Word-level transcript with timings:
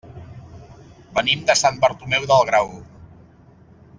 Venim 1.17 1.43
de 1.51 1.57
Sant 1.61 1.77
Bartomeu 1.85 2.27
del 2.33 2.43
Grau. 2.51 2.75